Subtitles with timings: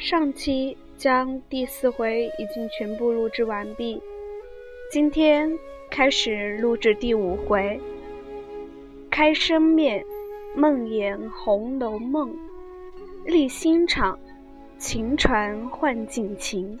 [0.00, 4.00] 上期将第四回已经全部录制完毕，
[4.90, 5.58] 今天
[5.90, 7.78] 开始录制第五回。
[9.10, 10.02] 开生面，
[10.56, 12.30] 梦魇《红楼梦》，
[13.26, 14.18] 立新场，
[14.78, 16.78] 晴传换锦情。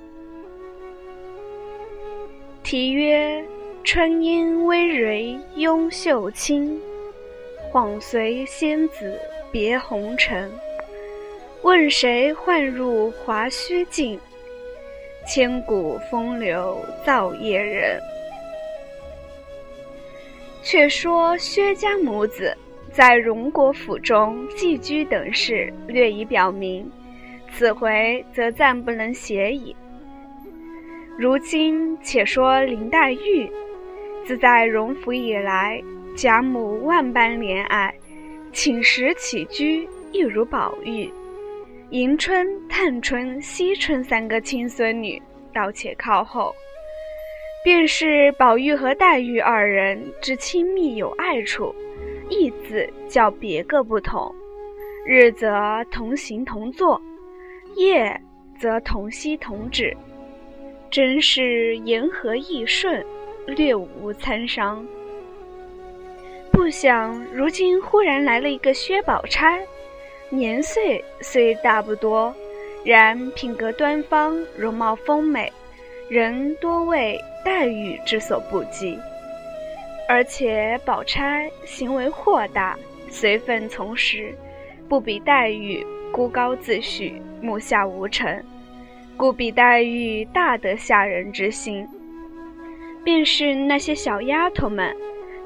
[2.62, 3.44] 题曰：
[3.84, 6.80] 春烟微蕤拥袖轻，
[7.70, 9.20] 晃随仙子
[9.52, 10.50] 别红尘。
[11.62, 14.18] 问谁唤入华胥境？
[15.28, 18.00] 千古风流造业人。
[20.62, 22.56] 却说薛家母子
[22.90, 26.90] 在荣国府中寄居等事，略已表明，
[27.52, 29.76] 此回则暂不能写矣。
[31.18, 33.50] 如今且说林黛玉，
[34.24, 35.82] 自在荣府以来，
[36.16, 37.94] 贾母万般怜爱，
[38.50, 41.10] 寝食起居亦如宝玉。
[41.90, 45.20] 迎春、探春、惜春三个亲孙女，
[45.52, 46.54] 倒且靠后。
[47.64, 51.74] 便是宝玉和黛玉二人之亲密有爱处，
[52.28, 54.32] 意字较别个不同。
[55.04, 57.00] 日则同行同坐，
[57.74, 58.18] 夜
[58.56, 59.92] 则同息同止，
[60.92, 63.04] 真是言和意顺，
[63.46, 64.86] 略无参商。
[66.52, 69.60] 不想如今忽然来了一个薛宝钗。
[70.32, 72.32] 年岁虽大不多，
[72.84, 75.52] 然品格端方，容貌丰美，
[76.08, 78.96] 人多为黛玉之所不及。
[80.08, 84.32] 而且宝钗行为豁达，随分从时，
[84.88, 88.44] 不比黛玉孤高自诩，目下无尘，
[89.16, 91.86] 故比黛玉大得吓人之心。
[93.02, 94.96] 便是那些小丫头们，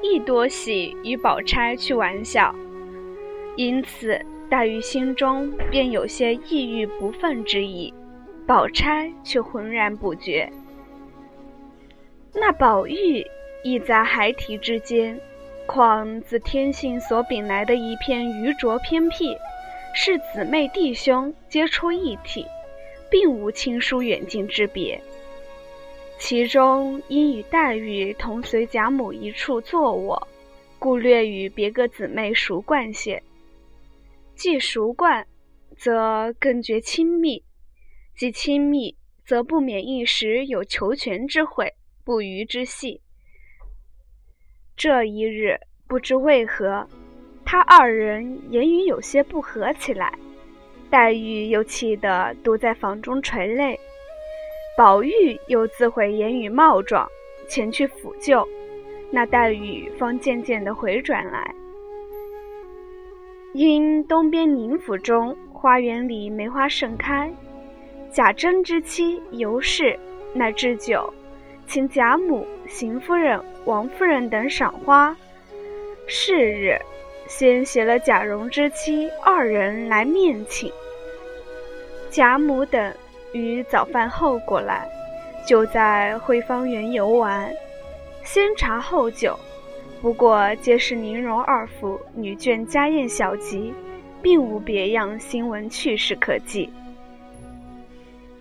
[0.03, 2.53] 亦多喜与宝钗去玩笑，
[3.55, 4.23] 因此。
[4.49, 7.93] 黛玉心中便有些抑郁不忿之意，
[8.45, 10.49] 宝钗却浑然不觉。
[12.33, 13.25] 那宝玉
[13.63, 15.19] 亦在孩提之间，
[15.65, 19.35] 况自天性所禀来的一片愚拙偏僻，
[19.95, 22.45] 是姊妹弟兄皆出一体，
[23.09, 25.01] 并无亲疏远近之别。
[26.19, 30.27] 其中因与黛玉同随贾母一处坐卧，
[30.77, 33.21] 故略与别个姊妹熟惯些。
[34.35, 35.25] 既熟惯，
[35.77, 37.41] 则更觉亲密；
[38.17, 41.73] 既亲密，则不免一时有求全之悔，
[42.03, 43.01] 不虞之隙。
[44.75, 45.57] 这一日，
[45.87, 46.85] 不知为何，
[47.45, 50.13] 他二人言语有些不合起来。
[50.89, 53.79] 黛玉又气得独在房中垂泪，
[54.77, 57.09] 宝玉又自悔言语冒撞，
[57.47, 58.47] 前去抚救，
[59.11, 61.55] 那黛玉方渐渐的回转来。
[63.55, 67.31] 因东边宁府中花园里梅花盛开，
[68.11, 69.97] 贾珍之妻尤氏
[70.33, 71.13] 乃置酒，
[71.65, 75.15] 请贾母、邢夫人、王夫人等赏花。
[76.05, 76.77] 是日，
[77.27, 80.69] 先携了贾蓉之妻二人来面请。
[82.09, 82.93] 贾母等
[83.31, 84.85] 于早饭后过来，
[85.47, 87.49] 就在惠芳园游玩，
[88.21, 89.39] 先茶后酒。
[90.01, 93.73] 不过皆是宁荣二府女眷家宴小集，
[94.21, 96.69] 并无别样新闻趣事可记。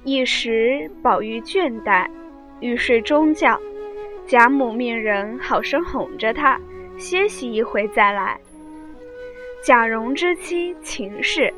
[0.03, 2.06] 一时宝玉倦怠，
[2.60, 3.59] 欲睡中觉，
[4.26, 6.60] 贾母命人好生哄着他，
[6.98, 8.38] 歇息一回再来。
[9.65, 11.53] 贾蓉之妻秦氏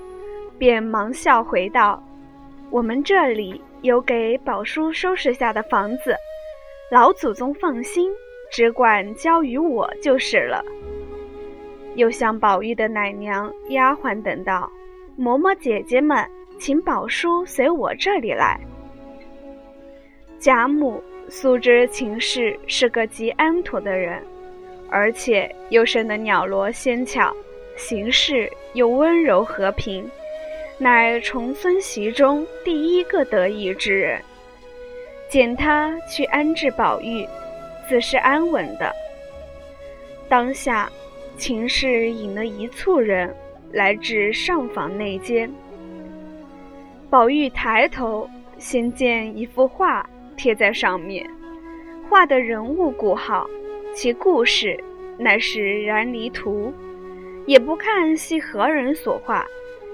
[0.56, 2.00] 便忙笑回道
[2.70, 6.14] ：“我们这里有给宝叔收拾下的房子，
[6.92, 8.08] 老祖宗放心。”
[8.56, 10.64] 只管交与我就是了。
[11.94, 14.72] 又向宝玉的奶娘、丫鬟等道
[15.20, 16.26] ：“嬷嬷姐姐们，
[16.58, 18.58] 请宝叔随我这里来。”
[20.40, 24.22] 贾母素知秦氏是个极安妥的人，
[24.88, 27.36] 而且又生得袅娜纤巧，
[27.76, 30.10] 行事又温柔和平，
[30.78, 34.18] 乃重孙媳中第一个得意之人。
[35.28, 37.28] 见他去安置宝玉。
[37.88, 38.92] 自是安稳的。
[40.28, 40.90] 当下，
[41.36, 43.34] 秦氏引了一簇人
[43.72, 45.50] 来至上房内间。
[47.08, 48.28] 宝玉抬头，
[48.58, 51.28] 先见一幅画贴在上面，
[52.08, 53.48] 画的人物古好，
[53.94, 54.78] 其故事
[55.16, 56.72] 乃是《燃离图》，
[57.46, 59.46] 也不看系何人所画，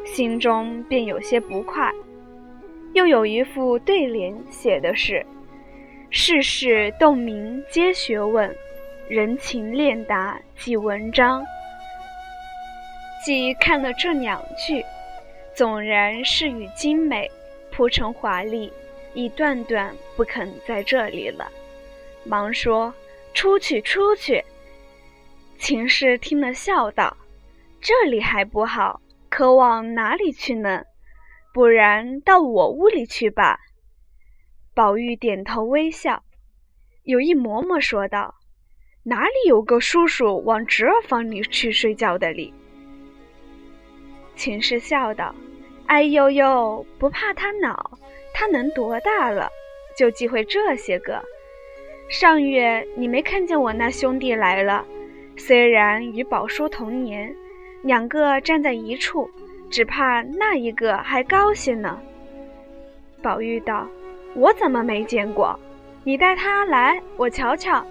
[0.05, 1.93] 心中便有些不快。
[2.95, 5.25] 又有一副对联，写的是。
[6.15, 8.55] 世事洞明皆学问，
[9.09, 11.43] 人情练达即文章。
[13.25, 14.85] 既看了这两句，
[15.55, 17.29] 纵然是语精美，
[17.71, 18.71] 铺陈华丽，
[19.15, 21.51] 已断断不肯在这里了，
[22.25, 22.93] 忙说
[23.33, 24.45] ：“出去，出去！”
[25.57, 27.17] 秦氏听了，笑道
[27.81, 29.01] ：“这里还不好，
[29.31, 30.83] 可往哪里去呢？
[31.55, 33.59] 不然到我屋里去吧。”
[34.75, 36.23] 宝玉点头微笑。
[37.03, 38.37] 有一嬷嬷说道
[39.05, 42.55] ：“哪里有个叔叔往侄儿房里去睡觉的哩？”
[44.35, 45.35] 秦氏笑道
[45.87, 47.99] ：“哎呦呦，不怕他恼，
[48.33, 49.51] 他能多大了？
[49.95, 51.23] 就忌讳这些个。
[52.09, 54.87] 上月你没看见我那兄弟来了？
[55.37, 57.35] 虽然与宝叔同年，
[57.83, 59.29] 两个站在一处，
[59.71, 62.01] 只怕那一个还高些呢。”
[63.23, 63.87] 宝玉道
[64.35, 65.59] ：“我怎么没见过？
[66.05, 67.85] 你带他来，我瞧瞧。”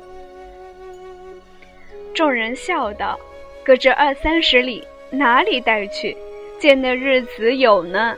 [2.14, 3.20] 众人笑道
[3.64, 6.16] ：“隔着二三十里，哪里带去？”
[6.60, 8.16] 见的日子有呢。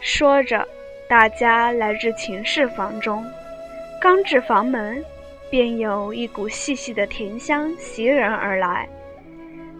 [0.00, 0.66] 说着，
[1.08, 3.24] 大家来至秦氏房中，
[4.00, 5.04] 刚至房门，
[5.50, 8.88] 便有一股细细的甜香袭人而来。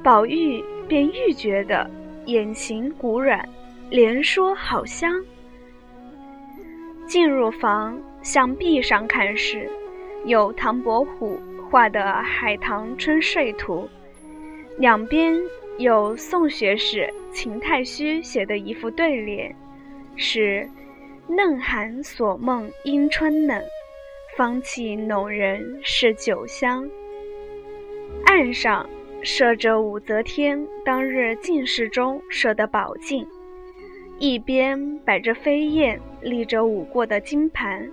[0.05, 1.89] 宝玉便愈觉得
[2.27, 3.49] 眼形骨软，
[3.89, 5.13] 连说好香。
[7.11, 9.69] 进入房，向壁上看时，
[10.27, 13.89] 有唐伯虎画的《海棠春睡图》，
[14.79, 15.37] 两边。
[15.79, 19.57] 有宋学士秦太虚写的一副对联，
[20.15, 20.69] 是
[21.27, 23.63] “嫩寒锁梦因春冷，
[24.37, 26.87] 芳气浓人是酒香”。
[28.27, 28.87] 案上
[29.23, 33.27] 设着武则天当日进士中设的宝镜，
[34.21, 37.91] 一边摆着飞燕立着舞过的金盘，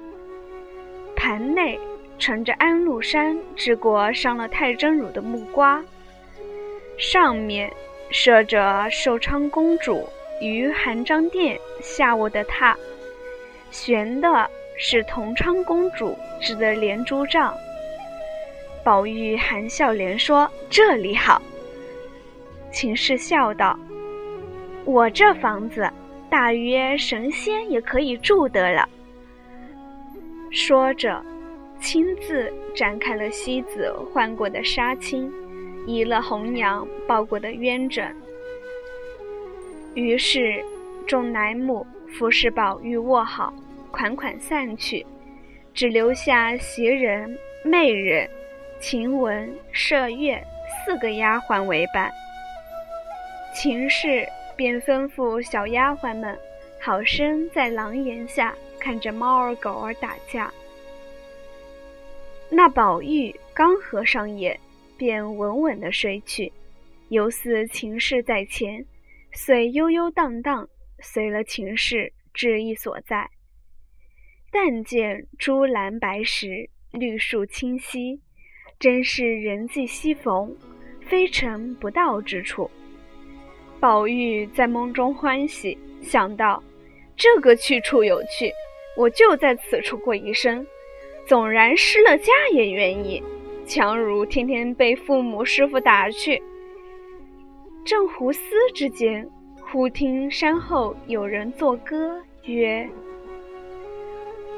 [1.16, 1.80] 盘内
[2.20, 5.82] 盛着安禄山治国伤了太真乳的木瓜。
[6.98, 7.72] 上面
[8.10, 10.06] 设着寿昌公主
[10.42, 12.76] 于含章殿下卧的榻，
[13.72, 17.56] 悬的是同昌公主织的连珠帐。
[18.84, 21.42] 宝玉含笑连说：“这里好。”
[22.70, 23.80] 秦氏笑道
[24.84, 25.90] ：“我这房子
[26.30, 28.88] 大约神仙也可以住得了。”
[30.52, 31.24] 说着，
[31.80, 35.30] 亲自展开了西子换过的纱巾。
[35.86, 38.14] 移了红娘抱过的鸳枕，
[39.94, 40.62] 于是
[41.08, 43.54] 众奶母服侍宝玉卧好，
[43.90, 45.06] 款款散去，
[45.74, 48.30] 只留下袭人、媚人、
[48.82, 50.44] 晴雯、麝月
[50.84, 52.12] 四个丫鬟为伴。
[53.56, 54.28] 秦氏
[54.58, 56.38] 便吩咐小丫鬟们，
[56.82, 60.52] 好生在廊檐下看着猫儿狗儿打架。
[62.50, 64.60] 那宝玉刚合上眼。
[65.00, 66.52] 便稳稳的睡去，
[67.10, 68.84] 犹似情事在前，
[69.32, 70.68] 遂悠悠荡荡
[71.02, 73.30] 随了情事至意所在。
[74.52, 78.20] 但见朱蓝白石，绿树清溪，
[78.80, 80.58] 真是人迹稀逢，
[81.08, 82.68] 非诚不到之处。
[83.80, 86.62] 宝玉在梦中欢喜，想到
[87.16, 88.52] 这个去处有趣，
[88.96, 90.66] 我就在此处过一生，
[91.26, 93.22] 纵然失了家也愿意。
[93.66, 96.42] 强如天天被父母师傅打去。
[97.86, 98.42] 正胡思
[98.74, 99.30] 之间，
[99.62, 102.88] 忽听山后有人作歌，曰：“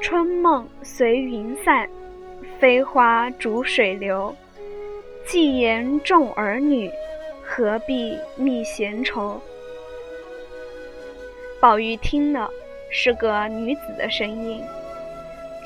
[0.00, 1.88] 春梦随云散，
[2.58, 4.34] 飞花逐水流。
[5.26, 6.90] 既言众儿女，
[7.52, 9.40] 何必觅闲愁？”
[11.60, 12.48] 宝玉听了，
[12.92, 14.62] 是个女子的声音，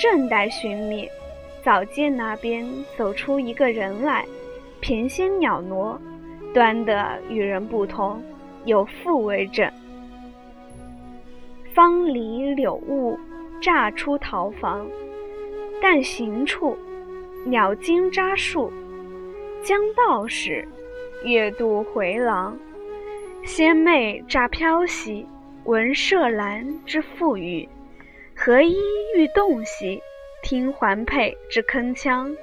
[0.00, 1.06] 正待寻觅。
[1.62, 4.24] 早见那边走出一个人来，
[4.80, 6.00] 翩跹袅娜，
[6.54, 8.22] 端的与人不同，
[8.64, 9.70] 有妇为证。
[11.74, 13.18] 方离柳雾，
[13.60, 14.86] 乍出桃房，
[15.82, 16.76] 但行处，
[17.44, 18.72] 鸟惊扎树。
[19.62, 20.68] 将到时，
[21.24, 22.58] 月渡回廊，
[23.44, 25.26] 仙袂乍飘兮，
[25.64, 27.66] 闻麝兰之馥郁，
[28.36, 28.76] 何衣
[29.16, 30.00] 欲动兮。
[30.42, 32.36] 听环佩之铿锵，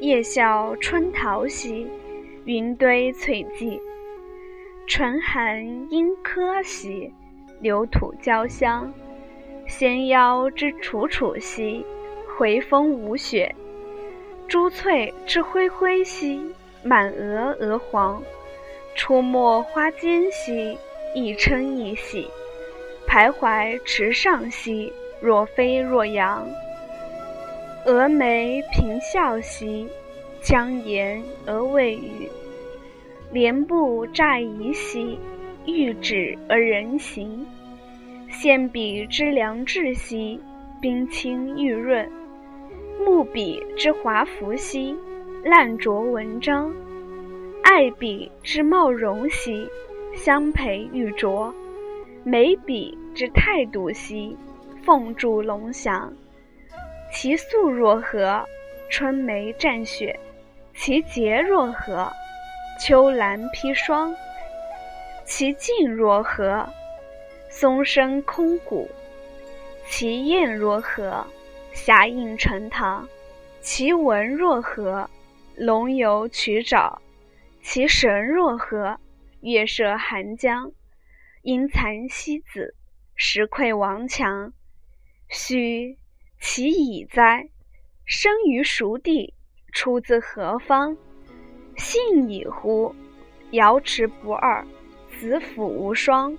[0.00, 1.86] 夜笑春桃兮，
[2.46, 3.78] 云堆翠髻；
[4.86, 7.12] 唇含莺柯兮，
[7.60, 8.90] 流吐娇香。
[9.66, 11.84] 仙腰之楚楚兮，
[12.38, 13.54] 回风舞雪；
[14.48, 18.22] 珠翠之辉辉兮，满额鹅黄。
[18.94, 20.76] 出没花间兮，
[21.14, 22.28] 一嗔一喜；
[23.08, 26.46] 徘徊池上兮，若飞若扬。
[27.86, 29.88] 蛾眉颦笑兮，
[30.42, 32.28] 将言而未语；
[33.32, 35.18] 莲步乍移兮，
[35.64, 37.46] 欲止而人行。
[38.28, 40.38] 线笔之良质兮，
[40.80, 42.06] 冰清玉润；
[43.02, 44.94] 木笔之华服兮，
[45.44, 46.72] 烂拙文章；
[47.64, 49.68] 爱笔之貌容兮，
[50.14, 51.52] 相陪玉镯；
[52.22, 54.36] 眉笔之态度兮，
[54.84, 56.12] 凤柱龙翔。
[57.12, 58.46] 其素若何？
[58.88, 60.16] 春梅蘸雪。
[60.74, 62.08] 其洁若何？
[62.80, 64.14] 秋兰披霜。
[65.24, 66.64] 其静若何？
[67.50, 68.88] 松声空谷。
[69.88, 71.26] 其艳若何？
[71.72, 73.08] 霞映沉塘。
[73.60, 75.10] 其文若何？
[75.56, 76.98] 龙游曲沼。
[77.60, 78.98] 其神若何？
[79.40, 80.72] 月射寒江。
[81.42, 82.74] 阴残西子，
[83.14, 84.52] 石溃王墙。
[85.28, 85.98] 须
[86.40, 87.48] 其已哉！
[88.04, 89.34] 生于熟地，
[89.72, 90.96] 出自何方？
[91.76, 92.94] 信已乎？
[93.52, 94.66] 瑶池不二，
[95.18, 96.36] 子府无双。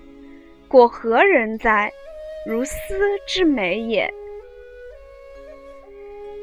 [0.67, 1.91] 果何人哉？
[2.45, 2.75] 如斯
[3.27, 4.13] 之美也。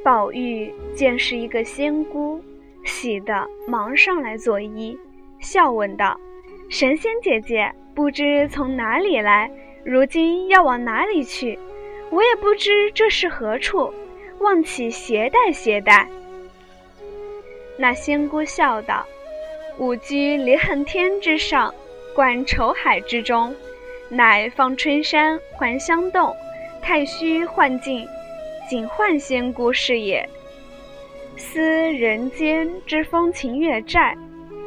[0.03, 2.43] 宝玉见是一个仙姑，
[2.85, 4.99] 喜得忙上来作揖，
[5.39, 6.19] 笑问道
[6.69, 9.51] ：“神仙姐姐，不知从哪里来？
[9.85, 11.59] 如今要往哪里去？
[12.11, 13.93] 我也不知这是何处。”
[14.41, 16.09] 望起携带携带。
[17.77, 19.05] 那仙姑笑道
[19.77, 21.75] ：“吾居离恨天之上，
[22.15, 23.55] 观愁海之中，
[24.09, 26.35] 乃放春山还香洞，
[26.81, 28.09] 太虚幻境，
[28.67, 30.27] 仅幻仙姑是也。
[31.41, 34.15] 思人间之风情月债，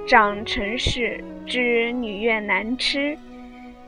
[0.08, 3.16] 长尘世之女怨难痴，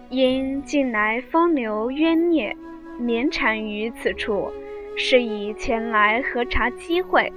[0.10, 2.56] 因近来风流冤孽，
[3.00, 4.52] 绵缠于此处。”
[4.98, 7.30] 是以前来喝茶机会，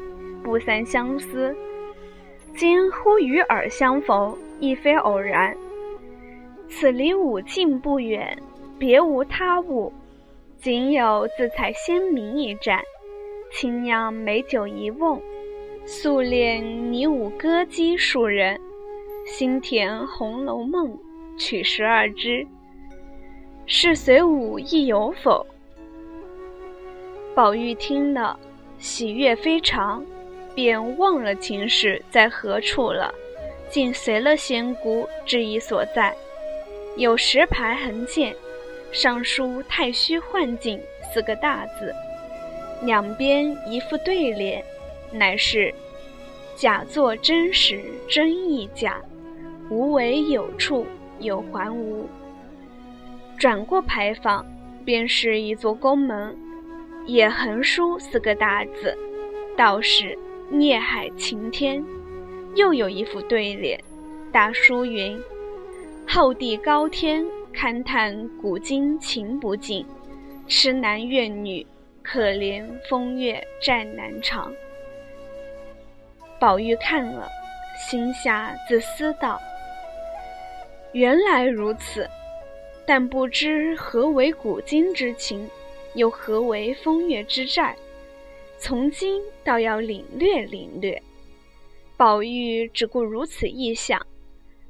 [0.44, 1.56] 不散相思。
[2.54, 5.56] 今忽与尔相逢，亦非偶然。
[6.68, 8.38] 此离五境不远，
[8.78, 9.92] 别无他物，
[10.58, 12.80] 仅有自采仙茗一盏，
[13.50, 15.20] 清酿美酒一瓮，
[15.90, 18.60] 素练拟舞歌姬数人，
[19.24, 20.86] 新填《红楼梦》
[21.38, 22.46] 曲十二支。
[23.64, 25.46] 是随舞亦有否？
[27.34, 28.38] 宝玉听了，
[28.78, 30.04] 喜悦非常，
[30.54, 33.10] 便忘了秦氏在何处了，
[33.70, 36.14] 竟随了仙姑至一所在，
[36.98, 38.36] 有石牌横建，
[38.92, 40.78] 上书“太虚幻境”
[41.14, 41.94] 四个大字，
[42.82, 44.62] 两边一副对联，
[45.12, 45.72] 乃是
[46.56, 49.00] “假作真实真亦假，
[49.70, 50.86] 无为有处
[51.18, 52.08] 有还无”。
[53.38, 54.44] 转过牌坊，
[54.84, 56.36] 便是一座宫门。
[57.06, 58.94] 也横书四个大字，
[59.56, 60.18] 道是
[60.50, 61.82] “孽海晴天”。
[62.54, 63.82] 又有一副对联，
[64.30, 65.18] 大书云
[66.06, 67.24] ：“后地高天，
[67.54, 69.86] 勘探古今情不尽；
[70.46, 71.66] 痴男怨女，
[72.02, 74.52] 可怜风月债难偿。”
[76.38, 77.28] 宝玉看了，
[77.76, 79.40] 心下自思道
[80.92, 82.08] ：“原来如此，
[82.86, 85.48] 但不知何为古今之情。”
[85.94, 87.74] 又何为风月之债？
[88.58, 91.02] 从今倒要领略领略。
[91.96, 94.06] 宝玉只顾如此一想，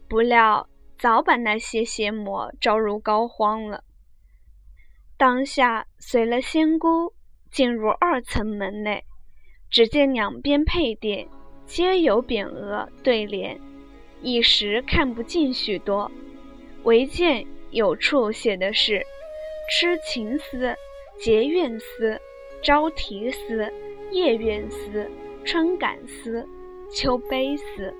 [0.09, 3.83] 不料早把那些邪魔招入膏肓了。
[5.19, 7.13] 当下随了仙姑
[7.51, 9.05] 进入二层门内，
[9.69, 11.29] 只见两边配殿
[11.69, 13.61] 皆有匾额对联，
[14.21, 16.11] 一时看不尽许多，
[16.83, 19.05] 唯见有处写的是
[19.71, 20.75] “痴情思”。
[21.21, 22.21] 结怨思、
[22.63, 23.73] 朝啼思、
[24.13, 25.11] 夜怨思、
[25.45, 26.47] 春感思、
[26.93, 27.93] 秋悲思。